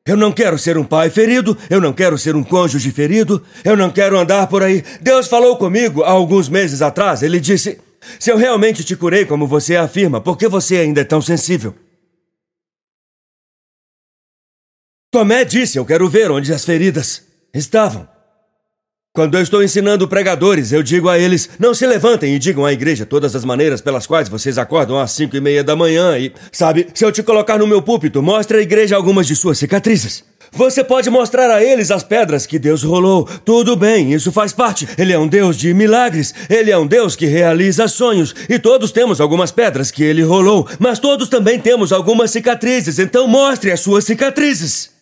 Eu 0.06 0.18
não 0.18 0.32
quero 0.32 0.58
ser 0.58 0.76
um 0.76 0.84
pai 0.84 1.08
ferido, 1.08 1.56
eu 1.70 1.80
não 1.80 1.92
quero 1.92 2.18
ser 2.18 2.36
um 2.36 2.44
cônjuge 2.44 2.90
ferido, 2.90 3.42
eu 3.64 3.74
não 3.74 3.90
quero 3.90 4.18
andar 4.18 4.46
por 4.48 4.62
aí. 4.62 4.84
Deus 5.00 5.26
falou 5.28 5.56
comigo 5.56 6.02
há 6.02 6.10
alguns 6.10 6.46
meses 6.46 6.82
atrás. 6.82 7.22
Ele 7.22 7.40
disse: 7.40 7.80
Se 8.20 8.30
eu 8.30 8.36
realmente 8.36 8.84
te 8.84 8.94
curei 8.94 9.24
como 9.24 9.46
você 9.46 9.76
afirma, 9.76 10.20
por 10.20 10.36
que 10.36 10.46
você 10.46 10.76
ainda 10.76 11.00
é 11.00 11.04
tão 11.04 11.22
sensível? 11.22 11.74
Tomé 15.10 15.42
disse: 15.42 15.78
Eu 15.78 15.86
quero 15.86 16.06
ver 16.06 16.30
onde 16.30 16.52
as 16.52 16.66
feridas 16.66 17.24
estavam. 17.54 18.13
Quando 19.16 19.36
eu 19.36 19.42
estou 19.42 19.62
ensinando 19.62 20.08
pregadores, 20.08 20.72
eu 20.72 20.82
digo 20.82 21.08
a 21.08 21.16
eles: 21.16 21.48
não 21.56 21.72
se 21.72 21.86
levantem 21.86 22.34
e 22.34 22.38
digam 22.38 22.66
à 22.66 22.72
igreja 22.72 23.06
todas 23.06 23.36
as 23.36 23.44
maneiras 23.44 23.80
pelas 23.80 24.08
quais 24.08 24.28
vocês 24.28 24.58
acordam 24.58 24.98
às 24.98 25.12
cinco 25.12 25.36
e 25.36 25.40
meia 25.40 25.62
da 25.62 25.76
manhã 25.76 26.18
e, 26.18 26.32
sabe, 26.50 26.88
se 26.92 27.04
eu 27.04 27.12
te 27.12 27.22
colocar 27.22 27.56
no 27.56 27.66
meu 27.66 27.80
púlpito, 27.80 28.20
mostre 28.20 28.58
à 28.58 28.60
igreja 28.60 28.96
algumas 28.96 29.28
de 29.28 29.36
suas 29.36 29.56
cicatrizes. 29.56 30.24
Você 30.50 30.82
pode 30.82 31.10
mostrar 31.10 31.48
a 31.48 31.62
eles 31.62 31.92
as 31.92 32.02
pedras 32.02 32.44
que 32.44 32.58
Deus 32.58 32.82
rolou. 32.82 33.24
Tudo 33.44 33.76
bem, 33.76 34.12
isso 34.12 34.32
faz 34.32 34.52
parte. 34.52 34.88
Ele 34.98 35.12
é 35.12 35.18
um 35.18 35.28
Deus 35.28 35.56
de 35.56 35.72
milagres. 35.72 36.34
Ele 36.50 36.72
é 36.72 36.76
um 36.78 36.86
Deus 36.86 37.14
que 37.14 37.26
realiza 37.26 37.86
sonhos. 37.86 38.34
E 38.48 38.58
todos 38.58 38.90
temos 38.90 39.20
algumas 39.20 39.52
pedras 39.52 39.92
que 39.92 40.02
ele 40.02 40.22
rolou. 40.22 40.68
Mas 40.80 40.98
todos 40.98 41.28
também 41.28 41.60
temos 41.60 41.92
algumas 41.92 42.32
cicatrizes. 42.32 42.98
Então 42.98 43.28
mostre 43.28 43.70
as 43.70 43.78
suas 43.78 44.04
cicatrizes. 44.04 44.93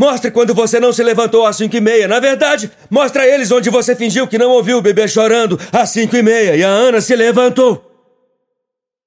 Mostre 0.00 0.30
quando 0.30 0.54
você 0.54 0.80
não 0.80 0.94
se 0.94 1.02
levantou 1.02 1.44
às 1.44 1.56
cinco 1.56 1.76
e 1.76 1.80
meia. 1.80 2.08
Na 2.08 2.18
verdade, 2.18 2.72
mostre 2.88 3.20
a 3.20 3.26
eles 3.26 3.52
onde 3.52 3.68
você 3.68 3.94
fingiu 3.94 4.26
que 4.26 4.38
não 4.38 4.48
ouviu 4.48 4.78
o 4.78 4.80
bebê 4.80 5.06
chorando 5.06 5.60
às 5.70 5.90
cinco 5.90 6.16
e 6.16 6.22
meia 6.22 6.56
e 6.56 6.64
a 6.64 6.70
Ana 6.70 7.02
se 7.02 7.14
levantou. 7.14 7.86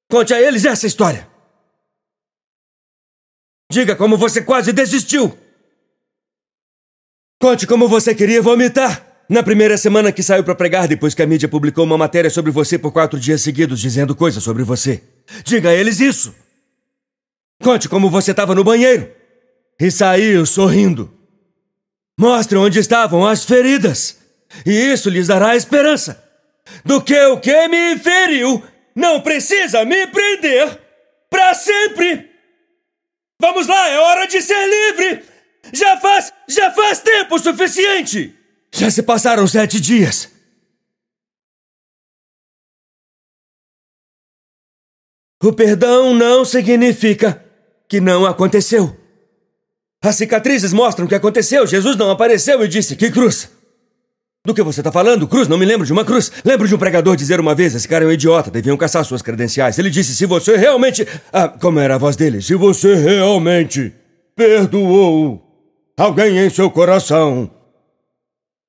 Conte 0.07 0.35
a 0.35 0.39
eles 0.39 0.65
essa 0.65 0.85
história. 0.85 1.27
Diga 3.71 3.95
como 3.95 4.15
você 4.17 4.39
quase 4.39 4.71
desistiu. 4.71 5.35
Conte 7.41 7.65
como 7.65 7.87
você 7.87 8.13
queria 8.13 8.39
vomitar. 8.39 9.25
Na 9.27 9.41
primeira 9.41 9.79
semana 9.79 10.11
que 10.11 10.21
saiu 10.21 10.43
para 10.43 10.53
pregar, 10.53 10.87
depois 10.87 11.15
que 11.15 11.23
a 11.23 11.25
mídia 11.25 11.49
publicou 11.49 11.85
uma 11.85 11.97
matéria 11.97 12.29
sobre 12.29 12.51
você 12.51 12.77
por 12.77 12.91
quatro 12.91 13.19
dias 13.19 13.41
seguidos, 13.41 13.79
dizendo 13.79 14.15
coisas 14.15 14.43
sobre 14.43 14.61
você. 14.61 15.01
Diga 15.43 15.69
a 15.69 15.73
eles 15.73 15.99
isso. 15.99 16.35
Conte 17.63 17.89
como 17.89 18.11
você 18.11 18.29
estava 18.29 18.53
no 18.53 18.63
banheiro 18.63 19.22
e 19.79 19.91
saiu 19.91 20.45
sorrindo. 20.45 21.11
Mostre 22.19 22.57
onde 22.57 22.79
estavam 22.79 23.25
as 23.25 23.43
feridas, 23.43 24.19
e 24.65 24.71
isso 24.71 25.09
lhes 25.09 25.27
dará 25.27 25.55
esperança. 25.55 26.23
Do 26.85 27.01
que 27.01 27.19
o 27.25 27.39
que 27.39 27.67
me 27.67 27.97
feriu 27.97 28.63
não 28.95 29.21
precisa 29.21 29.83
me 29.83 30.07
prender 30.07 30.79
para 31.29 31.53
sempre. 31.53 32.31
Vamos 33.39 33.67
lá, 33.67 33.89
é 33.89 33.99
hora 33.99 34.27
de 34.27 34.41
ser 34.41 34.67
livre. 34.67 35.25
Já 35.73 35.99
faz, 35.99 36.33
já 36.47 36.71
faz 36.71 36.99
tempo 36.99 37.39
suficiente. 37.39 38.35
Já 38.71 38.89
se 38.89 39.03
passaram 39.03 39.47
sete 39.47 39.79
dias. 39.79 40.31
O 45.43 45.51
perdão 45.51 46.13
não 46.13 46.45
significa 46.45 47.43
que 47.89 47.99
não 47.99 48.25
aconteceu. 48.25 48.97
As 50.03 50.17
cicatrizes 50.17 50.73
mostram 50.73 51.05
o 51.05 51.09
que 51.09 51.15
aconteceu. 51.15 51.65
Jesus 51.65 51.95
não 51.95 52.11
apareceu 52.11 52.61
e 52.61 52.67
disse: 52.67 52.97
Que 52.97 53.09
cruz? 53.09 53.49
Do 54.45 54.53
que 54.53 54.61
você 54.61 54.81
está 54.81 54.91
falando? 54.91 55.25
Cruz? 55.25 55.47
Não 55.47 55.57
me 55.57 55.65
lembro 55.65 55.87
de 55.87 55.93
uma 55.93 56.03
cruz. 56.03 56.29
Lembro 56.43 56.67
de 56.67 56.75
um 56.75 56.77
pregador 56.77 57.15
dizer 57.15 57.39
uma 57.39 57.55
vez: 57.55 57.73
Esse 57.73 57.87
cara 57.87 58.03
é 58.03 58.07
um 58.07 58.11
idiota, 58.11 58.51
deviam 58.51 58.75
caçar 58.75 59.05
suas 59.05 59.21
credenciais. 59.21 59.79
Ele 59.79 59.89
disse: 59.89 60.13
Se 60.13 60.25
você 60.25 60.57
realmente. 60.57 61.07
Ah, 61.31 61.47
como 61.47 61.79
era 61.79 61.95
a 61.95 61.97
voz 61.97 62.17
dele? 62.17 62.41
Se 62.41 62.53
você 62.53 62.95
realmente 62.95 63.93
perdoou 64.35 65.41
alguém 65.95 66.37
em 66.37 66.49
seu 66.49 66.69
coração, 66.69 67.49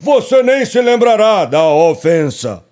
você 0.00 0.40
nem 0.40 0.64
se 0.64 0.80
lembrará 0.80 1.46
da 1.46 1.66
ofensa. 1.66 2.64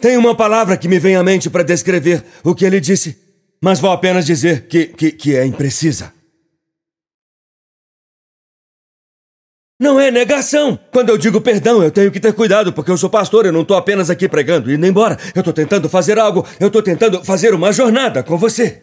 Tem 0.00 0.16
uma 0.16 0.34
palavra 0.34 0.76
que 0.76 0.88
me 0.88 0.98
vem 0.98 1.16
à 1.16 1.22
mente 1.22 1.50
para 1.50 1.64
descrever 1.64 2.24
o 2.42 2.54
que 2.54 2.64
ele 2.64 2.80
disse, 2.80 3.18
mas 3.60 3.78
vou 3.78 3.90
apenas 3.90 4.24
dizer 4.24 4.68
que, 4.68 4.86
que, 4.86 5.10
que 5.10 5.36
é 5.36 5.44
imprecisa. 5.44 6.16
Não 9.78 10.00
é 10.00 10.10
negação. 10.10 10.78
Quando 10.90 11.10
eu 11.10 11.18
digo 11.18 11.40
perdão, 11.40 11.82
eu 11.82 11.90
tenho 11.90 12.10
que 12.10 12.18
ter 12.18 12.32
cuidado, 12.32 12.72
porque 12.72 12.90
eu 12.90 12.96
sou 12.96 13.08
pastor, 13.08 13.46
eu 13.46 13.52
não 13.52 13.62
estou 13.62 13.76
apenas 13.76 14.10
aqui 14.10 14.28
pregando 14.28 14.70
e 14.70 14.74
indo 14.74 14.86
embora. 14.86 15.16
Eu 15.34 15.40
estou 15.40 15.52
tentando 15.52 15.88
fazer 15.88 16.18
algo, 16.18 16.44
eu 16.58 16.66
estou 16.66 16.82
tentando 16.82 17.24
fazer 17.24 17.54
uma 17.54 17.70
jornada 17.72 18.22
com 18.22 18.36
você. 18.36 18.82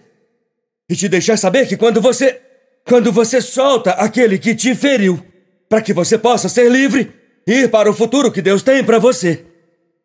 E 0.89 0.95
te 0.95 1.09
deixar 1.09 1.37
saber 1.37 1.67
que 1.67 1.75
quando 1.75 1.99
você. 1.99 2.41
Quando 2.87 3.11
você 3.11 3.41
solta 3.41 3.91
aquele 3.91 4.37
que 4.37 4.53
te 4.53 4.75
feriu, 4.75 5.19
para 5.67 5.81
que 5.81 5.91
você 5.91 6.17
possa 6.17 6.47
ser 6.47 6.71
livre 6.71 7.11
e 7.47 7.63
ir 7.63 7.71
para 7.71 7.89
o 7.89 7.93
futuro 7.93 8.31
que 8.31 8.43
Deus 8.43 8.61
tem 8.61 8.83
para 8.83 8.99
você. 8.99 9.43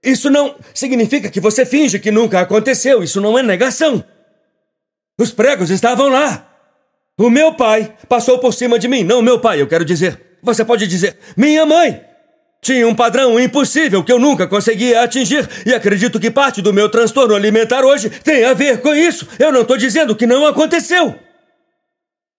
Isso 0.02 0.30
não 0.30 0.56
significa 0.72 1.28
que 1.28 1.40
você 1.40 1.66
finge 1.66 1.98
que 1.98 2.10
nunca 2.10 2.40
aconteceu, 2.40 3.02
isso 3.02 3.20
não 3.20 3.38
é 3.38 3.42
negação. 3.42 4.02
Os 5.20 5.30
pregos 5.30 5.68
estavam 5.68 6.08
lá. 6.08 6.48
O 7.18 7.28
meu 7.28 7.52
pai 7.52 7.94
passou 8.08 8.38
por 8.38 8.54
cima 8.54 8.78
de 8.78 8.88
mim, 8.88 9.04
não 9.04 9.20
meu 9.20 9.38
pai, 9.38 9.60
eu 9.60 9.66
quero 9.66 9.84
dizer. 9.84 10.29
Você 10.42 10.64
pode 10.64 10.86
dizer: 10.86 11.18
Minha 11.36 11.66
mãe! 11.66 12.04
Tinha 12.62 12.86
um 12.86 12.94
padrão 12.94 13.40
impossível 13.40 14.04
que 14.04 14.12
eu 14.12 14.18
nunca 14.18 14.46
conseguia 14.46 15.02
atingir, 15.02 15.48
e 15.64 15.72
acredito 15.72 16.20
que 16.20 16.30
parte 16.30 16.60
do 16.60 16.74
meu 16.74 16.90
transtorno 16.90 17.34
alimentar 17.34 17.84
hoje 17.84 18.10
tem 18.10 18.44
a 18.44 18.52
ver 18.52 18.82
com 18.82 18.94
isso. 18.94 19.26
Eu 19.38 19.50
não 19.50 19.62
estou 19.62 19.78
dizendo 19.78 20.14
que 20.14 20.26
não 20.26 20.46
aconteceu. 20.46 21.18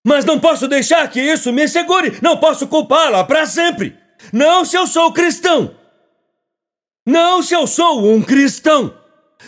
Mas 0.06 0.24
não 0.24 0.38
posso 0.38 0.68
deixar 0.68 1.08
que 1.08 1.20
isso 1.20 1.52
me 1.52 1.66
segure, 1.66 2.18
não 2.22 2.36
posso 2.36 2.68
culpá-la 2.68 3.24
para 3.24 3.46
sempre. 3.46 3.96
Não 4.32 4.64
se 4.64 4.76
eu 4.76 4.86
sou 4.86 5.12
cristão. 5.12 5.74
Não 7.06 7.42
se 7.42 7.54
eu 7.54 7.66
sou 7.66 8.08
um 8.08 8.22
cristão. 8.22 8.94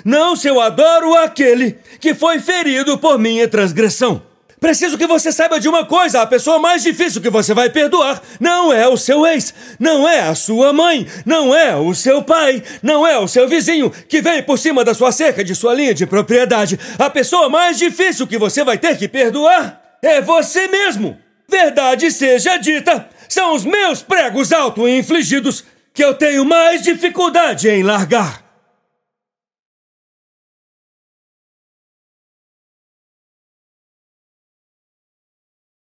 Não 0.05 0.35
se 0.35 0.49
eu 0.49 0.61
adoro 0.61 1.15
aquele 1.15 1.79
que 2.01 2.15
foi 2.15 2.41
ferido 2.41 2.99
por 2.99 3.17
minha 3.17 3.47
transgressão. 3.47 4.23
Preciso 4.65 4.97
que 4.97 5.07
você 5.07 5.31
saiba 5.31 5.61
de 5.61 5.69
uma 5.69 5.85
coisa: 5.85 6.23
a 6.23 6.27
pessoa 6.27 6.59
mais 6.59 6.83
difícil 6.83 7.21
que 7.21 7.29
você 7.29 7.53
vai 7.53 7.69
perdoar 7.69 8.23
não 8.41 8.73
é 8.73 8.89
o 8.89 8.97
seu 8.97 9.27
ex, 9.27 9.53
não 9.79 10.09
é 10.09 10.21
a 10.21 10.35
sua 10.35 10.73
mãe, 10.73 11.07
não 11.27 11.55
é 11.55 11.77
o 11.77 11.95
seu 11.95 12.23
pai, 12.23 12.63
não 12.83 13.07
é 13.07 13.19
o 13.19 13.29
seu 13.29 13.47
vizinho 13.47 13.91
que 13.91 14.23
vem 14.23 14.43
por 14.43 14.59
cima 14.59 14.83
da 14.83 14.95
sua 14.95 15.13
cerca 15.13 15.45
de 15.45 15.55
sua 15.55 15.75
linha 15.75 15.93
de 15.93 16.07
propriedade. 16.07 16.81
A 16.99 17.11
pessoa 17.11 17.51
mais 17.51 17.77
difícil 17.77 18.27
que 18.27 18.39
você 18.39 18.65
vai 18.65 18.79
ter 18.79 18.97
que 18.97 19.07
perdoar 19.07 19.83
é 20.01 20.23
você 20.23 20.67
mesmo. 20.67 21.19
Verdade 21.47 22.11
seja 22.11 22.57
dita, 22.57 23.07
são 23.29 23.55
os 23.55 23.67
meus 23.67 24.01
pregos 24.01 24.51
auto-infligidos 24.51 25.63
que 25.93 26.03
eu 26.03 26.15
tenho 26.15 26.43
mais 26.43 26.81
dificuldade 26.81 27.69
em 27.69 27.83
largar. 27.83 28.44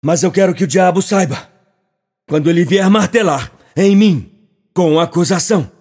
Mas 0.04 0.24
eu 0.24 0.32
quero 0.32 0.54
que 0.54 0.64
o 0.64 0.68
diabo 0.68 1.02
saiba. 1.02 1.50
Quando 2.28 2.50
ele 2.50 2.66
vier 2.66 2.90
martelar 2.90 3.52
em 3.76 3.96
mim 3.96 4.32
com 4.74 5.00
acusação. 5.00 5.72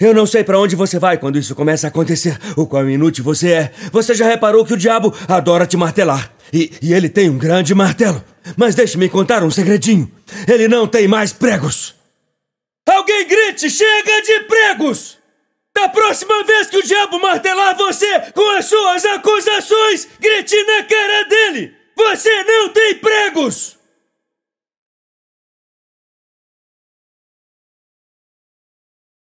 Eu 0.00 0.12
não 0.12 0.26
sei 0.26 0.42
para 0.42 0.58
onde 0.58 0.74
você 0.74 0.98
vai 0.98 1.16
quando 1.16 1.38
isso 1.38 1.54
começa 1.54 1.86
a 1.86 1.88
acontecer, 1.88 2.36
o 2.56 2.66
quão 2.66 2.90
inútil 2.90 3.22
você 3.22 3.52
é. 3.52 3.72
Você 3.92 4.14
já 4.14 4.26
reparou 4.26 4.64
que 4.64 4.74
o 4.74 4.76
diabo 4.76 5.14
adora 5.28 5.66
te 5.66 5.76
martelar. 5.76 6.32
E, 6.52 6.72
e 6.82 6.92
ele 6.92 7.08
tem 7.08 7.30
um 7.30 7.38
grande 7.38 7.74
martelo. 7.74 8.22
Mas 8.56 8.74
deixe-me 8.74 9.08
contar 9.08 9.44
um 9.44 9.50
segredinho. 9.50 10.10
Ele 10.48 10.66
não 10.66 10.88
tem 10.88 11.06
mais 11.06 11.32
pregos. 11.32 11.94
Alguém 12.88 13.28
grite: 13.28 13.70
chega 13.70 14.22
de 14.22 14.40
pregos! 14.40 15.18
Da 15.74 15.88
próxima 15.88 16.44
vez 16.44 16.66
que 16.66 16.78
o 16.78 16.82
diabo 16.82 17.18
martelar 17.20 17.76
você 17.76 18.20
com 18.34 18.56
as 18.56 18.66
suas 18.66 19.04
acusações, 19.06 20.08
grite 20.20 20.56
na 20.64 20.82
cara 20.82 21.24
dele: 21.28 21.74
Você 22.02 22.42
não 22.42 22.72
tem 22.72 22.98
pregos! 22.98 23.78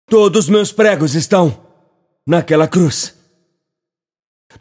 Todos 0.06 0.48
meus 0.48 0.72
pregos 0.72 1.14
estão 1.14 1.66
naquela 2.26 2.68
cruz. 2.68 3.16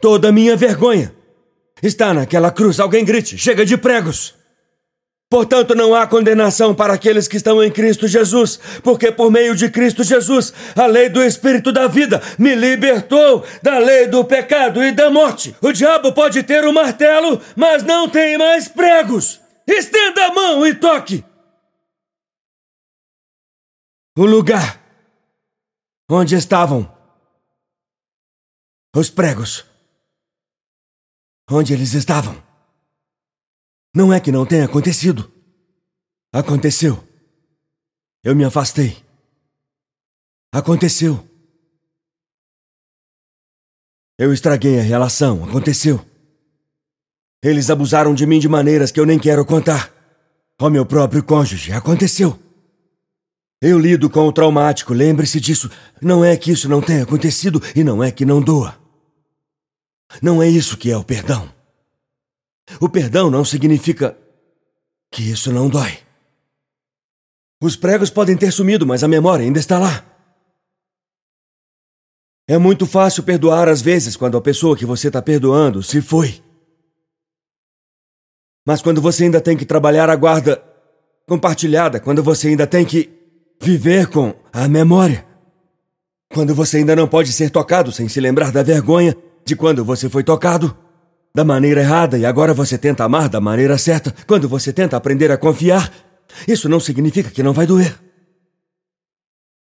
Toda 0.00 0.32
minha 0.32 0.56
vergonha 0.56 1.14
está 1.82 2.14
naquela 2.14 2.50
cruz. 2.50 2.78
Alguém 2.80 3.04
grite: 3.04 3.36
chega 3.36 3.66
de 3.66 3.76
pregos! 3.76 4.34
Portanto, 5.30 5.74
não 5.74 5.94
há 5.94 6.06
condenação 6.06 6.74
para 6.74 6.94
aqueles 6.94 7.26
que 7.26 7.36
estão 7.36 7.62
em 7.62 7.70
Cristo 7.70 8.06
Jesus, 8.06 8.58
porque 8.82 9.10
por 9.10 9.30
meio 9.30 9.54
de 9.56 9.68
Cristo 9.68 10.04
Jesus, 10.04 10.52
a 10.76 10.86
lei 10.86 11.08
do 11.08 11.22
Espírito 11.22 11.72
da 11.72 11.88
vida 11.88 12.22
me 12.38 12.54
libertou 12.54 13.44
da 13.62 13.78
lei 13.78 14.06
do 14.06 14.24
pecado 14.24 14.82
e 14.84 14.92
da 14.92 15.10
morte. 15.10 15.56
O 15.60 15.72
diabo 15.72 16.12
pode 16.12 16.42
ter 16.42 16.64
o 16.64 16.70
um 16.70 16.72
martelo, 16.72 17.40
mas 17.56 17.82
não 17.82 18.08
tem 18.08 18.38
mais 18.38 18.68
pregos. 18.68 19.40
Estenda 19.66 20.26
a 20.26 20.34
mão 20.34 20.66
e 20.66 20.74
toque. 20.74 21.24
O 24.16 24.24
lugar 24.24 24.80
onde 26.08 26.36
estavam 26.36 26.88
os 28.94 29.10
pregos. 29.10 29.64
Onde 31.50 31.72
eles 31.72 31.94
estavam. 31.94 32.40
Não 33.94 34.12
é 34.12 34.18
que 34.18 34.32
não 34.32 34.44
tenha 34.44 34.64
acontecido. 34.64 35.30
Aconteceu. 36.32 37.02
Eu 38.24 38.34
me 38.34 38.44
afastei. 38.44 38.96
Aconteceu. 40.52 41.24
Eu 44.18 44.32
estraguei 44.32 44.80
a 44.80 44.82
relação. 44.82 45.44
Aconteceu. 45.44 46.04
Eles 47.40 47.70
abusaram 47.70 48.14
de 48.14 48.26
mim 48.26 48.40
de 48.40 48.48
maneiras 48.48 48.90
que 48.90 48.98
eu 48.98 49.06
nem 49.06 49.18
quero 49.18 49.44
contar. 49.44 49.92
Ao 50.58 50.70
meu 50.70 50.84
próprio 50.84 51.22
cônjuge. 51.22 51.70
Aconteceu. 51.72 52.38
Eu 53.60 53.78
lido 53.78 54.10
com 54.10 54.26
o 54.26 54.32
traumático, 54.32 54.92
lembre-se 54.92 55.40
disso. 55.40 55.70
Não 56.02 56.24
é 56.24 56.36
que 56.36 56.50
isso 56.50 56.68
não 56.68 56.82
tenha 56.82 57.04
acontecido 57.04 57.62
e 57.74 57.84
não 57.84 58.02
é 58.02 58.10
que 58.10 58.24
não 58.24 58.42
doa. 58.42 58.76
Não 60.20 60.42
é 60.42 60.48
isso 60.48 60.76
que 60.76 60.90
é 60.90 60.96
o 60.96 61.04
perdão. 61.04 61.48
O 62.80 62.88
perdão 62.88 63.30
não 63.30 63.44
significa 63.44 64.16
que 65.10 65.22
isso 65.22 65.52
não 65.52 65.68
dói. 65.68 65.98
Os 67.62 67.76
pregos 67.76 68.10
podem 68.10 68.36
ter 68.36 68.50
sumido, 68.50 68.86
mas 68.86 69.02
a 69.02 69.08
memória 69.08 69.44
ainda 69.44 69.58
está 69.58 69.78
lá. 69.78 70.04
É 72.46 72.58
muito 72.58 72.86
fácil 72.86 73.22
perdoar 73.22 73.68
às 73.68 73.80
vezes 73.80 74.16
quando 74.16 74.36
a 74.36 74.40
pessoa 74.40 74.76
que 74.76 74.84
você 74.84 75.06
está 75.06 75.22
perdoando 75.22 75.82
se 75.82 76.02
foi. 76.02 76.42
Mas 78.66 78.82
quando 78.82 79.00
você 79.00 79.24
ainda 79.24 79.40
tem 79.40 79.56
que 79.56 79.64
trabalhar 79.64 80.10
a 80.10 80.16
guarda 80.16 80.62
compartilhada, 81.26 82.00
quando 82.00 82.22
você 82.22 82.48
ainda 82.48 82.66
tem 82.66 82.84
que 82.84 83.10
viver 83.60 84.08
com 84.08 84.34
a 84.52 84.68
memória, 84.68 85.26
quando 86.32 86.54
você 86.54 86.78
ainda 86.78 86.96
não 86.96 87.08
pode 87.08 87.32
ser 87.32 87.50
tocado 87.50 87.92
sem 87.92 88.08
se 88.08 88.20
lembrar 88.20 88.52
da 88.52 88.62
vergonha 88.62 89.16
de 89.44 89.54
quando 89.54 89.84
você 89.84 90.08
foi 90.08 90.22
tocado, 90.22 90.76
da 91.34 91.44
maneira 91.44 91.80
errada 91.80 92.16
e 92.16 92.24
agora 92.24 92.54
você 92.54 92.78
tenta 92.78 93.02
amar 93.02 93.28
da 93.28 93.40
maneira 93.40 93.76
certa. 93.76 94.14
Quando 94.26 94.48
você 94.48 94.72
tenta 94.72 94.96
aprender 94.96 95.32
a 95.32 95.36
confiar, 95.36 95.92
isso 96.46 96.68
não 96.68 96.78
significa 96.78 97.30
que 97.30 97.42
não 97.42 97.52
vai 97.52 97.66
doer. 97.66 97.98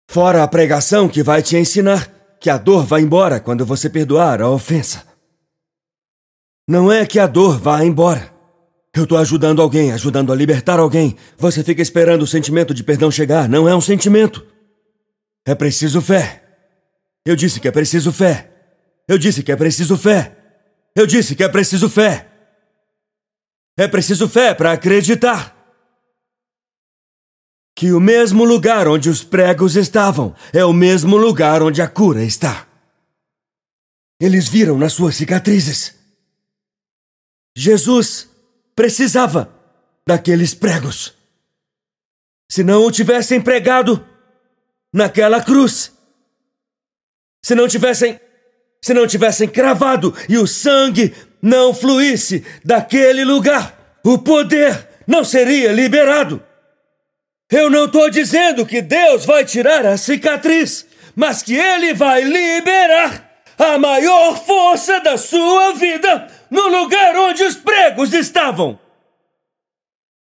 Fora 0.10 0.42
a 0.42 0.48
pregação 0.48 1.08
que 1.08 1.22
vai 1.22 1.44
te 1.44 1.56
ensinar 1.56 2.12
que 2.40 2.50
a 2.50 2.58
dor 2.58 2.86
vai 2.86 3.02
embora 3.02 3.40
quando 3.40 3.66
você 3.66 3.88
perdoar 3.88 4.42
a 4.42 4.50
ofensa. 4.50 5.04
Não 6.68 6.92
é 6.92 7.06
que 7.06 7.20
a 7.20 7.28
dor 7.28 7.60
vá 7.60 7.84
embora. 7.86 8.34
Eu 8.96 9.04
estou 9.04 9.20
ajudando 9.20 9.62
alguém, 9.62 9.92
ajudando 9.92 10.34
a 10.34 10.36
libertar 10.36 10.80
alguém. 10.80 11.16
Você 11.38 11.64
fica 11.64 11.82
esperando 11.82 12.24
o 12.24 12.28
sentimento 12.28 12.74
de 12.74 12.84
perdão 12.84 13.12
chegar. 13.12 13.48
Não 13.48 13.70
é 13.70 13.76
um 13.76 13.82
sentimento. 13.82 14.44
É 15.46 15.54
preciso 15.54 16.02
fé. 16.02 16.44
Eu 17.24 17.36
disse 17.36 17.60
que 17.60 17.68
é 17.68 17.72
preciso 17.72 18.12
fé. 18.12 18.50
Eu 19.08 19.18
disse 19.18 19.44
que 19.44 19.52
é 19.52 19.56
preciso 19.56 19.96
fé. 19.96 20.39
Eu 20.96 21.06
disse 21.06 21.36
que 21.36 21.44
é 21.44 21.50
preciso 21.50 21.90
fé. 21.90 22.28
É 23.78 23.88
preciso 23.88 24.28
fé 24.28 24.54
para 24.54 24.74
acreditar 24.74 25.56
que 27.76 27.94
o 27.94 28.00
mesmo 28.00 28.44
lugar 28.44 28.90
onde 28.90 29.10
os 29.10 29.24
pregos 29.24 29.78
estavam 29.78 30.36
é 30.52 30.66
o 30.66 30.74
mesmo 30.74 31.16
lugar 31.16 31.64
onde 31.64 31.82
a 31.82 31.88
cura 31.88 32.22
está. 32.24 32.68
Eles 34.20 34.50
viram 34.50 34.78
nas 34.78 34.92
suas 34.92 35.16
cicatrizes. 35.16 35.96
Jesus 37.56 38.30
precisava 38.76 39.54
daqueles 40.06 40.54
pregos. 40.54 41.14
Se 42.52 42.64
não 42.64 42.84
o 42.86 42.92
tivessem 42.92 43.42
pregado 43.42 44.06
naquela 44.94 45.42
cruz, 45.42 45.94
se 47.42 47.56
não 47.56 47.68
tivessem 47.68 48.20
se 48.82 48.94
não 48.94 49.08
tivessem 49.08 49.48
cravado 49.48 50.16
e 50.28 50.38
o 50.38 50.48
sangue 50.48 51.14
não 51.42 51.74
fluísse 51.74 52.46
daquele 52.64 53.24
lugar, 53.24 54.00
o 54.04 54.18
poder 54.18 54.88
não 55.08 55.24
seria 55.24 55.72
liberado. 55.72 56.44
Eu 57.52 57.70
não 57.70 57.86
estou 57.86 58.10
dizendo 58.10 58.66
que 58.66 58.82
Deus 58.82 59.26
vai 59.26 59.44
tirar 59.44 59.86
a 59.86 59.98
cicatriz, 59.98 60.86
mas 61.16 61.42
que 61.42 61.56
Ele 61.56 61.94
vai 61.94 62.24
liberar 62.24 63.28
a 63.58 63.78
maior 63.78 64.38
força 64.46 65.00
da 65.00 65.18
sua 65.18 65.74
vida 65.74 66.28
no 66.50 66.68
lugar 66.68 67.16
onde 67.16 67.44
os 67.44 67.56
pregos 67.56 68.14
estavam. 68.14 68.80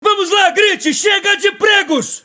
Vamos 0.03 0.31
lá, 0.31 0.51
grite! 0.51 0.95
Chega 0.95 1.37
de 1.37 1.53
pregos! 1.53 2.25